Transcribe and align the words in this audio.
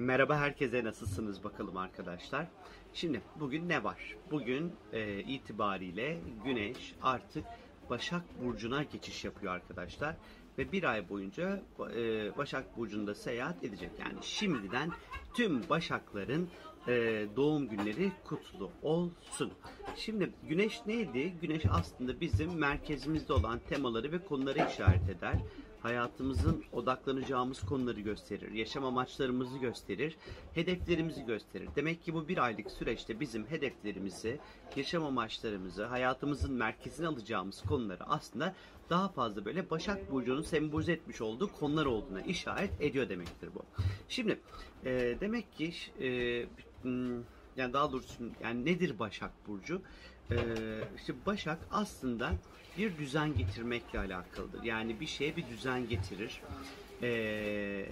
Merhaba 0.00 0.36
herkese 0.36 0.84
nasılsınız 0.84 1.44
bakalım 1.44 1.76
arkadaşlar. 1.76 2.46
Şimdi 2.92 3.22
bugün 3.40 3.68
ne 3.68 3.84
var? 3.84 4.16
Bugün 4.30 4.72
e, 4.92 5.20
itibariyle 5.20 6.18
Güneş 6.44 6.94
artık 7.02 7.44
Başak 7.90 8.22
Burcu'na 8.44 8.82
geçiş 8.82 9.24
yapıyor 9.24 9.52
arkadaşlar. 9.52 10.16
Ve 10.58 10.72
bir 10.72 10.84
ay 10.84 11.08
boyunca 11.08 11.62
e, 11.96 12.36
Başak 12.36 12.76
Burcu'nda 12.76 13.14
seyahat 13.14 13.64
edecek. 13.64 13.90
Yani 14.00 14.18
şimdiden 14.22 14.90
tüm 15.34 15.68
Başakların 15.68 16.48
e, 16.88 17.26
doğum 17.36 17.68
günleri 17.68 18.12
kutlu 18.24 18.70
olsun. 18.82 19.52
Şimdi 19.96 20.30
Güneş 20.48 20.86
neydi? 20.86 21.34
Güneş 21.42 21.62
aslında 21.70 22.20
bizim 22.20 22.58
merkezimizde 22.58 23.32
olan 23.32 23.60
temaları 23.68 24.12
ve 24.12 24.24
konuları 24.24 24.66
işaret 24.70 25.08
eder 25.08 25.34
hayatımızın 25.82 26.64
odaklanacağımız 26.72 27.60
konuları 27.60 28.00
gösterir, 28.00 28.52
yaşam 28.52 28.84
amaçlarımızı 28.84 29.58
gösterir, 29.58 30.16
hedeflerimizi 30.54 31.24
gösterir. 31.24 31.68
Demek 31.76 32.04
ki 32.04 32.14
bu 32.14 32.28
bir 32.28 32.38
aylık 32.38 32.70
süreçte 32.70 33.20
bizim 33.20 33.46
hedeflerimizi, 33.46 34.38
yaşam 34.76 35.04
amaçlarımızı, 35.04 35.84
hayatımızın 35.84 36.52
merkezine 36.52 37.06
alacağımız 37.06 37.62
konuları 37.62 38.04
aslında 38.04 38.54
daha 38.90 39.08
fazla 39.08 39.44
böyle 39.44 39.70
Başak 39.70 40.12
Burcu'nun 40.12 40.42
sembolize 40.42 40.92
etmiş 40.92 41.20
olduğu 41.20 41.52
konular 41.52 41.86
olduğuna 41.86 42.20
işaret 42.20 42.80
ediyor 42.80 43.08
demektir 43.08 43.50
bu. 43.54 43.62
Şimdi 44.08 44.40
e, 44.84 45.16
demek 45.20 45.52
ki 45.52 45.72
e, 46.00 46.06
yani 47.56 47.72
daha 47.72 47.92
doğrusu 47.92 48.30
yani 48.42 48.64
nedir 48.64 48.98
Başak 48.98 49.30
Burcu? 49.46 49.82
Ee, 50.32 50.80
işte 50.96 51.14
Başak 51.26 51.58
aslında 51.70 52.32
bir 52.76 52.98
düzen 52.98 53.34
getirmekle 53.34 53.98
alakalıdır. 53.98 54.62
Yani 54.62 55.00
bir 55.00 55.06
şeye 55.06 55.36
bir 55.36 55.46
düzen 55.48 55.88
getirir. 55.88 56.40
Ee, 57.02 57.86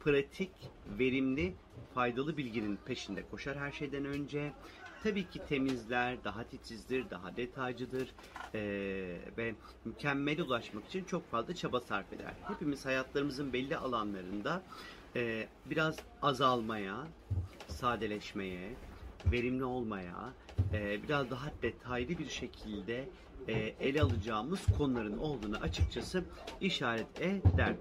pratik, 0.00 0.50
verimli, 0.86 1.54
faydalı 1.94 2.36
bilginin 2.36 2.76
peşinde 2.76 3.22
koşar 3.30 3.58
her 3.58 3.72
şeyden 3.72 4.04
önce. 4.04 4.52
Tabii 5.02 5.30
ki 5.30 5.40
temizler, 5.48 6.24
daha 6.24 6.44
titizdir, 6.44 7.10
daha 7.10 7.36
detaycıdır 7.36 8.08
ee, 8.54 8.60
ve 9.36 9.54
mükemmel 9.84 10.40
ulaşmak 10.40 10.86
için 10.86 11.04
çok 11.04 11.30
fazla 11.30 11.54
çaba 11.54 11.80
sarf 11.80 12.12
eder. 12.12 12.34
Hepimiz 12.48 12.86
hayatlarımızın 12.86 13.52
belli 13.52 13.76
alanlarında 13.76 14.62
e, 15.16 15.48
biraz 15.66 16.00
azalmaya, 16.22 17.06
sadeleşmeye, 17.66 18.76
verimli 19.32 19.64
olmaya, 19.64 20.32
e, 20.72 21.02
biraz 21.02 21.30
daha 21.30 21.50
detaylı 21.62 22.18
bir 22.18 22.28
şekilde 22.28 23.08
e, 23.48 23.52
ele 23.52 24.02
alacağımız 24.02 24.60
konuların 24.78 25.18
olduğunu 25.18 25.56
açıkçası 25.56 26.24
işaret 26.60 27.20
eder. 27.20 27.74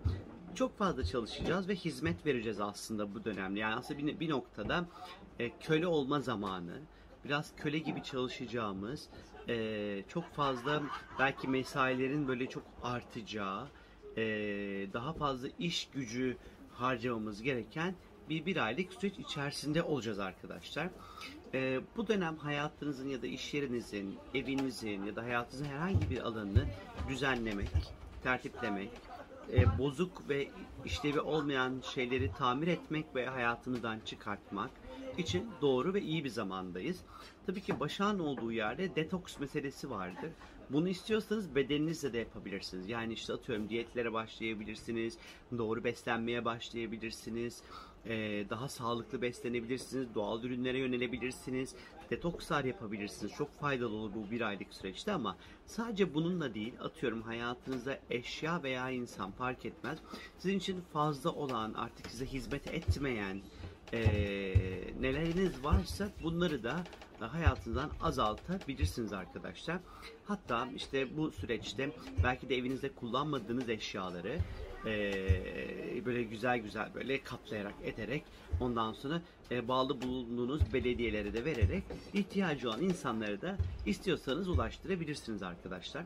Çok 0.56 0.78
fazla 0.78 1.04
çalışacağız 1.04 1.70
ve 1.70 1.76
hizmet 1.76 2.26
vereceğiz 2.26 2.60
aslında 2.60 3.16
bu 3.16 3.26
dönemde. 3.26 3.60
Yani 3.60 3.76
aslında 3.76 4.20
bir, 4.20 4.30
noktada 4.30 4.86
e, 5.40 5.50
köle 5.60 5.88
olma 5.88 6.20
zamanı, 6.20 6.80
biraz 7.26 7.56
köle 7.56 7.80
gibi 7.80 8.04
çalışacağımız, 8.04 9.10
çok 10.08 10.24
fazla 10.24 10.84
belki 11.20 11.48
mesailerin 11.48 12.28
böyle 12.28 12.48
çok 12.50 12.64
artacağı, 12.84 13.68
daha 14.94 15.14
fazla 15.14 15.48
iş 15.60 15.90
gücü 15.94 16.38
harcamamız 16.74 17.42
gereken 17.42 17.96
bir 18.32 18.46
bir 18.46 18.58
aylık 18.58 18.94
süreç 18.94 19.20
içerisinde 19.20 19.84
olacağız 19.84 20.20
arkadaşlar. 20.20 20.90
Ee, 21.54 21.82
bu 21.98 22.08
dönem 22.08 22.38
hayatınızın 22.38 23.10
ya 23.10 23.22
da 23.22 23.28
iş 23.28 23.54
yerinizin, 23.54 24.16
evinizin 24.34 25.04
ya 25.04 25.16
da 25.16 25.24
hayatınızın 25.24 25.66
herhangi 25.66 26.10
bir 26.10 26.22
alanını 26.22 26.66
düzenlemek, 27.10 27.70
tertiplemek, 28.24 28.90
e, 29.54 29.78
bozuk 29.78 30.30
ve 30.30 30.48
işlevi 30.86 31.20
olmayan 31.20 31.82
şeyleri 31.94 32.32
tamir 32.38 32.68
etmek 32.68 33.16
ve 33.16 33.26
hayatınızdan 33.26 34.00
çıkartmak 34.06 34.72
için 35.18 35.50
doğru 35.62 35.94
ve 35.94 36.02
iyi 36.02 36.24
bir 36.24 36.30
zamandayız. 36.30 37.00
Tabii 37.46 37.62
ki 37.62 37.80
başağın 37.80 38.20
olduğu 38.20 38.52
yerde 38.52 38.96
detoks 38.96 39.40
meselesi 39.40 39.90
vardır. 39.90 40.32
Bunu 40.70 40.90
istiyorsanız 40.90 41.56
bedeninizle 41.56 42.14
de 42.14 42.18
yapabilirsiniz. 42.18 42.90
Yani 42.90 43.14
işte 43.14 43.34
atıyorum 43.34 43.70
diyetlere 43.70 44.14
başlayabilirsiniz, 44.14 45.18
doğru 45.58 45.84
beslenmeye 45.84 46.46
başlayabilirsiniz, 46.46 47.64
ee, 48.06 48.46
daha 48.50 48.68
sağlıklı 48.68 49.22
beslenebilirsiniz, 49.22 50.16
doğal 50.16 50.44
ürünlere 50.44 50.80
yönelebilirsiniz, 50.80 51.76
detokslar 52.10 52.66
yapabilirsiniz. 52.66 53.34
Çok 53.38 53.60
faydalı 53.60 53.96
olur 53.96 54.12
bu 54.16 54.32
bir 54.32 54.42
aylık 54.42 54.74
süreçte 54.74 55.12
ama 55.12 55.38
sadece 55.66 56.14
bununla 56.14 56.54
değil, 56.54 56.74
atıyorum 56.82 57.22
hayatınızda 57.22 58.00
eşya 58.10 58.64
veya 58.64 58.90
insan 58.90 59.32
fark 59.32 59.66
etmez. 59.66 60.00
Sizin 60.38 60.58
için 60.58 60.82
fazla 60.94 61.30
olan, 61.30 61.74
artık 61.74 62.08
size 62.08 62.26
hizmet 62.26 62.68
etmeyen, 62.68 63.42
e, 63.94 64.02
neleriniz 65.02 65.64
varsa 65.64 66.10
bunları 66.24 66.64
da 66.64 66.84
hayatınızdan 67.20 67.90
azaltabilirsiniz 68.02 69.14
arkadaşlar. 69.14 69.80
Hatta 70.26 70.68
işte 70.76 71.18
bu 71.18 71.32
süreçte 71.32 71.90
belki 72.24 72.50
de 72.50 72.58
evinizde 72.58 72.90
kullanmadığınız 72.90 73.70
eşyaları 73.70 74.38
e, 74.86 76.06
böyle 76.06 76.24
güzel 76.24 76.58
güzel 76.58 76.94
böyle 76.94 77.24
katlayarak 77.24 77.74
ederek 77.84 78.24
ondan 78.60 78.94
sonra 78.94 79.22
e, 79.52 79.68
bağlı 79.68 80.02
bulunduğunuz 80.02 80.74
belediyelere 80.74 81.34
de 81.34 81.46
vererek 81.46 81.84
ihtiyacı 82.14 82.70
olan 82.70 82.82
insanlara 82.82 83.42
da 83.42 83.58
istiyorsanız 83.86 84.48
ulaştırabilirsiniz 84.48 85.44
arkadaşlar. 85.44 86.04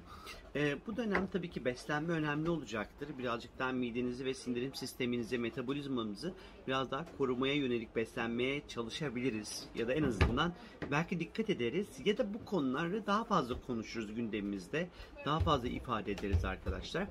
E, 0.56 0.78
bu 0.88 0.98
dönem 0.98 1.28
tabii 1.28 1.50
ki 1.50 1.66
beslenme 1.66 2.14
önemli 2.14 2.50
olacaktır. 2.50 3.10
Birazcık 3.18 3.60
daha 3.60 3.72
midenizi 3.72 4.26
ve 4.26 4.34
sindirim 4.34 4.76
sisteminizi, 4.76 5.38
metabolizmamızı 5.38 6.34
biraz 6.68 6.92
daha 6.92 7.06
korumaya 7.18 7.54
yönelik 7.54 7.96
beslenmeye 7.96 8.68
çalışabiliriz. 8.68 9.70
Ya 9.76 9.88
da 9.88 9.94
en 9.94 10.04
azından 10.04 10.54
belki 10.92 11.20
dikkat 11.20 11.50
ederiz 11.50 11.88
ya 12.06 12.18
da 12.18 12.34
bu 12.34 12.46
konuları 12.46 13.06
daha 13.06 13.24
fazla 13.24 13.62
konuşuruz 13.62 14.16
gündemimizde. 14.16 14.90
Daha 15.26 15.40
fazla 15.40 15.68
ifade 15.68 16.12
ederiz 16.12 16.46
arkadaşlar. 16.46 17.08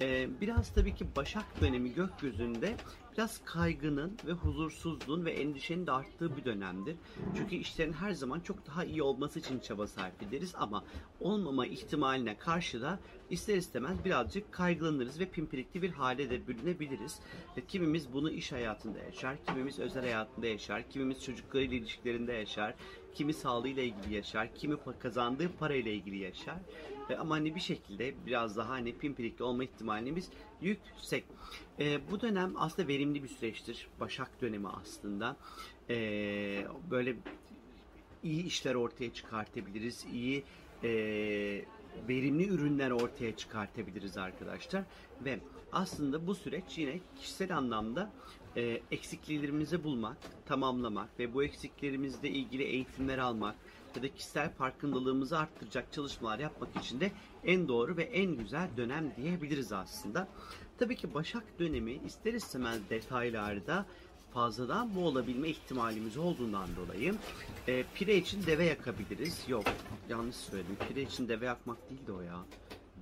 E, 0.00 0.28
biraz 0.40 0.74
tabii 0.74 0.94
ki 0.94 0.97
Başak 1.16 1.60
dönemi 1.60 1.92
gökyüzünde 1.94 2.74
biraz 3.18 3.40
kaygının 3.44 4.18
ve 4.26 4.32
huzursuzluğun 4.32 5.24
ve 5.24 5.32
endişenin 5.32 5.86
de 5.86 5.92
arttığı 5.92 6.36
bir 6.36 6.44
dönemdir. 6.44 6.96
Çünkü 7.36 7.56
işlerin 7.56 7.92
her 7.92 8.12
zaman 8.12 8.40
çok 8.40 8.66
daha 8.66 8.84
iyi 8.84 9.02
olması 9.02 9.38
için 9.38 9.58
çaba 9.58 9.86
sarf 9.86 10.22
ederiz 10.22 10.54
ama 10.58 10.84
olmama 11.20 11.66
ihtimaline 11.66 12.36
karşı 12.36 12.82
da 12.82 12.98
ister 13.30 13.56
istemez 13.56 14.04
birazcık 14.04 14.52
kaygılanırız 14.52 15.20
ve 15.20 15.26
pimpirikli 15.26 15.82
bir 15.82 15.90
hale 15.90 16.30
de 16.30 16.48
bürünebiliriz. 16.48 17.18
Ve 17.56 17.60
kimimiz 17.68 18.12
bunu 18.12 18.30
iş 18.30 18.52
hayatında 18.52 18.98
yaşar, 18.98 19.36
kimimiz 19.46 19.78
özel 19.78 20.02
hayatında 20.02 20.46
yaşar, 20.46 20.90
kimimiz 20.90 21.24
çocuklarıyla 21.24 21.76
ilişkilerinde 21.76 22.32
yaşar, 22.32 22.74
kimi 23.14 23.34
sağlığıyla 23.34 23.82
ilgili 23.82 24.14
yaşar, 24.14 24.54
kimi 24.54 24.76
kazandığı 24.98 25.48
parayla 25.48 25.92
ilgili 25.92 26.18
yaşar. 26.18 26.58
E, 27.10 27.16
ama 27.16 27.34
hani 27.34 27.54
bir 27.54 27.60
şekilde 27.60 28.14
biraz 28.26 28.56
daha 28.56 28.68
hani 28.68 28.98
pimpirikli 28.98 29.42
olma 29.42 29.64
ihtimalimiz 29.64 30.30
yüksek. 30.60 31.24
E, 31.78 32.10
bu 32.10 32.20
dönem 32.20 32.52
aslında 32.56 32.88
verimli 33.08 33.22
bir 33.22 33.28
süreçtir. 33.28 33.88
Başak 34.00 34.42
dönemi 34.42 34.68
aslında. 34.68 35.36
E, 35.90 35.96
böyle 36.90 37.16
iyi 38.22 38.44
işler 38.44 38.74
ortaya 38.74 39.12
çıkartabiliriz. 39.12 40.06
İyi 40.12 40.44
e, 40.84 40.90
verimli 42.08 42.48
ürünler 42.48 42.90
ortaya 42.90 43.36
çıkartabiliriz 43.36 44.16
arkadaşlar. 44.16 44.84
Ve 45.24 45.38
aslında 45.72 46.26
bu 46.26 46.34
süreç 46.34 46.78
yine 46.78 47.00
kişisel 47.20 47.56
anlamda 47.56 48.10
e, 48.56 48.80
eksikliklerimizi 48.90 49.84
bulmak, 49.84 50.16
tamamlamak 50.46 51.18
ve 51.18 51.34
bu 51.34 51.44
eksiklerimizle 51.44 52.28
ilgili 52.28 52.62
eğitimler 52.62 53.18
almak 53.18 53.54
ya 53.98 54.02
da 54.02 54.14
kişisel 54.14 54.50
farkındalığımızı 54.50 55.38
arttıracak 55.38 55.92
çalışmalar 55.92 56.38
yapmak 56.38 56.76
için 56.76 57.00
de 57.00 57.12
en 57.44 57.68
doğru 57.68 57.96
ve 57.96 58.02
en 58.02 58.36
güzel 58.36 58.68
dönem 58.76 59.12
diyebiliriz 59.16 59.72
aslında. 59.72 60.28
Tabii 60.78 60.96
ki 60.96 61.14
Başak 61.14 61.58
dönemi 61.58 61.92
ister 61.92 62.34
istemez 62.34 62.78
detaylarda 62.90 63.86
fazladan 64.34 64.94
bu 64.94 65.06
olabilme 65.06 65.48
ihtimalimiz 65.48 66.16
olduğundan 66.16 66.68
dolayı 66.76 67.14
e, 67.68 67.84
pire 67.94 68.16
için 68.16 68.46
deve 68.46 68.64
yakabiliriz. 68.64 69.44
Yok 69.48 69.64
yanlış 70.08 70.36
söyledim. 70.36 70.76
Pire 70.88 71.02
için 71.02 71.28
deve 71.28 71.46
yakmak 71.46 71.90
değil 71.90 72.06
de 72.06 72.12
o 72.12 72.20
ya. 72.20 72.38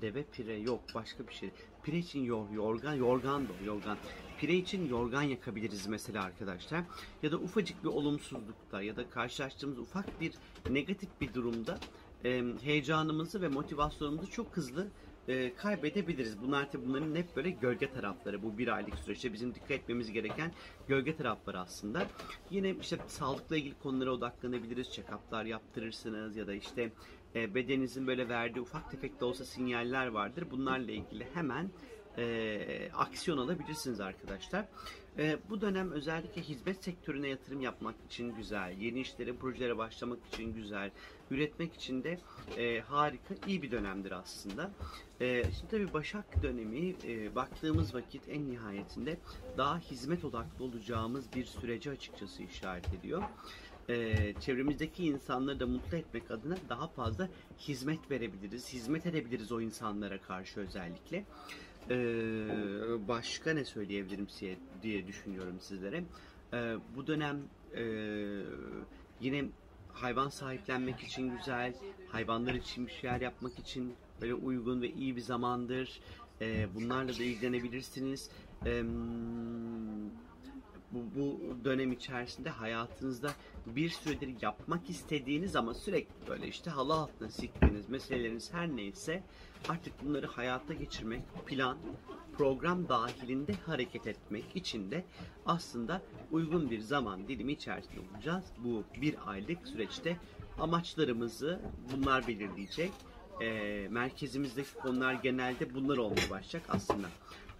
Deve 0.00 0.24
pire 0.32 0.56
yok 0.58 0.80
başka 0.94 1.28
bir 1.28 1.32
şey. 1.32 1.50
Pire 1.82 1.98
için 1.98 2.24
yor, 2.24 2.50
yorgan, 2.50 2.94
yorgan 2.94 3.48
da 3.48 3.52
yorgan. 3.64 3.98
Pire 4.40 4.54
için 4.54 4.88
yorgan 4.88 5.22
yakabiliriz 5.22 5.86
mesela 5.86 6.22
arkadaşlar. 6.22 6.84
Ya 7.22 7.32
da 7.32 7.36
ufacık 7.36 7.84
bir 7.84 7.88
olumsuzlukta 7.88 8.82
ya 8.82 8.96
da 8.96 9.10
karşılaştığımız 9.10 9.78
ufak 9.78 10.20
bir 10.20 10.34
negatif 10.70 11.08
bir 11.20 11.34
durumda 11.34 11.78
e, 12.24 12.44
heyecanımızı 12.62 13.42
ve 13.42 13.48
motivasyonumuzu 13.48 14.30
çok 14.30 14.56
hızlı 14.56 14.88
e, 15.28 15.54
kaybedebiliriz. 15.54 16.42
Bunlar 16.42 16.72
tabi 16.72 16.86
bunların 16.86 17.14
hep 17.14 17.36
böyle 17.36 17.50
gölge 17.50 17.92
tarafları. 17.92 18.42
Bu 18.42 18.58
bir 18.58 18.68
aylık 18.68 18.98
süreçte 18.98 19.32
bizim 19.32 19.54
dikkat 19.54 19.70
etmemiz 19.70 20.12
gereken 20.12 20.52
gölge 20.88 21.16
tarafları 21.16 21.60
aslında. 21.60 22.06
Yine 22.50 22.74
işte 22.80 22.98
sağlıkla 23.06 23.56
ilgili 23.56 23.74
konulara 23.82 24.10
odaklanabiliriz. 24.10 24.86
Check-up'lar 24.86 25.46
yaptırırsınız 25.46 26.36
ya 26.36 26.46
da 26.46 26.54
işte 26.54 26.92
e, 27.34 27.54
bedeninizin 27.54 28.06
böyle 28.06 28.28
verdiği 28.28 28.60
ufak 28.60 28.90
tefek 28.90 29.20
de 29.20 29.24
olsa 29.24 29.44
sinyaller 29.44 30.06
vardır. 30.06 30.44
Bunlarla 30.50 30.92
ilgili 30.92 31.26
hemen 31.34 31.70
e, 32.18 32.90
aksiyon 32.94 33.38
alabilirsiniz 33.38 34.00
arkadaşlar. 34.00 34.64
E, 35.18 35.38
bu 35.50 35.60
dönem 35.60 35.92
özellikle 35.92 36.42
hizmet 36.42 36.84
sektörüne 36.84 37.28
yatırım 37.28 37.60
yapmak 37.60 37.94
için 38.06 38.34
güzel, 38.34 38.74
yeni 38.78 39.00
işlere, 39.00 39.36
projelere 39.36 39.78
başlamak 39.78 40.18
için 40.32 40.54
güzel, 40.54 40.90
üretmek 41.30 41.74
için 41.74 42.04
de 42.04 42.18
e, 42.58 42.80
harika, 42.80 43.34
iyi 43.46 43.62
bir 43.62 43.70
dönemdir 43.70 44.12
aslında. 44.12 44.70
E, 45.20 45.42
şimdi 45.42 45.70
tabii 45.70 45.92
Başak 45.92 46.42
dönemi 46.42 46.94
e, 47.04 47.34
baktığımız 47.34 47.94
vakit 47.94 48.28
en 48.28 48.50
nihayetinde 48.50 49.18
daha 49.56 49.78
hizmet 49.78 50.24
odaklı 50.24 50.64
olacağımız 50.64 51.32
bir 51.34 51.44
sürece 51.44 51.90
açıkçası 51.90 52.42
işaret 52.42 52.94
ediyor 52.94 53.22
e, 53.88 54.34
çevremizdeki 54.40 55.04
insanları 55.04 55.60
da 55.60 55.66
mutlu 55.66 55.96
etmek 55.96 56.30
adına 56.30 56.56
daha 56.68 56.88
fazla 56.88 57.28
hizmet 57.58 58.10
verebiliriz, 58.10 58.72
hizmet 58.72 59.06
edebiliriz 59.06 59.52
o 59.52 59.60
insanlara 59.60 60.20
karşı 60.20 60.60
özellikle. 60.60 61.24
E, 61.90 61.96
başka 63.08 63.52
ne 63.52 63.64
söyleyebilirim 63.64 64.28
size 64.28 64.56
diye 64.82 65.06
düşünüyorum 65.06 65.60
sizlere. 65.60 66.04
E, 66.52 66.76
bu 66.96 67.06
dönem 67.06 67.42
e, 67.76 67.82
yine 69.20 69.44
hayvan 69.92 70.28
sahiplenmek 70.28 71.00
için 71.00 71.36
güzel, 71.36 71.74
hayvanlar 72.08 72.54
için 72.54 72.86
bir 72.86 72.92
şeyler 72.92 73.20
yapmak 73.20 73.58
için 73.58 73.94
böyle 74.20 74.34
uygun 74.34 74.82
ve 74.82 74.90
iyi 74.90 75.16
bir 75.16 75.20
zamandır. 75.20 76.00
E, 76.40 76.74
bunlarla 76.74 77.18
da 77.18 77.22
ilgilenebilirsiniz. 77.22 78.30
E, 78.66 78.82
bu, 80.96 81.20
bu 81.20 81.64
dönem 81.64 81.92
içerisinde 81.92 82.50
hayatınızda 82.50 83.30
bir 83.66 83.90
süredir 83.90 84.34
yapmak 84.42 84.90
istediğiniz 84.90 85.56
ama 85.56 85.74
sürekli 85.74 86.28
böyle 86.28 86.48
işte 86.48 86.70
halı 86.70 86.94
altına 86.94 87.30
siktiğiniz 87.30 87.88
meseleleriniz 87.88 88.52
her 88.52 88.68
neyse 88.68 89.22
artık 89.68 90.04
bunları 90.04 90.26
hayata 90.26 90.74
geçirmek, 90.74 91.22
plan, 91.46 91.78
program 92.38 92.88
dahilinde 92.88 93.52
hareket 93.66 94.06
etmek 94.06 94.56
için 94.56 94.90
de 94.90 95.04
aslında 95.46 96.02
uygun 96.30 96.70
bir 96.70 96.80
zaman 96.80 97.28
dilimi 97.28 97.52
içerisinde 97.52 98.00
olacağız. 98.14 98.44
Bu 98.64 98.84
bir 99.00 99.14
aylık 99.26 99.68
süreçte 99.68 100.16
amaçlarımızı 100.60 101.60
bunlar 101.92 102.26
belirleyecek. 102.26 102.92
Ee, 103.42 103.88
merkezimizdeki 103.90 104.74
konular 104.74 105.14
genelde 105.14 105.74
bunlar 105.74 105.96
olmaya 105.96 106.30
başlayacak 106.30 106.62
aslında. 106.68 107.08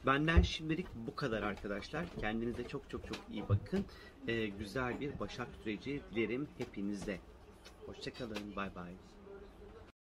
Benden 0.06 0.42
şimdilik 0.42 0.86
bu 0.94 1.16
kadar 1.16 1.42
arkadaşlar. 1.42 2.06
Kendinize 2.20 2.68
çok 2.68 2.90
çok 2.90 3.06
çok 3.06 3.16
iyi 3.30 3.48
bakın. 3.48 3.84
Ee, 4.28 4.46
güzel 4.46 5.00
bir 5.00 5.20
Başak 5.20 5.48
süreci 5.62 6.02
dilerim 6.10 6.48
hepinize. 6.58 7.20
Hoşçakalın. 7.86 8.56
Bay 8.56 8.74
bay. 8.74 8.92